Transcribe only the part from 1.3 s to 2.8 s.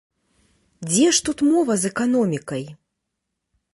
мова з эканомікай?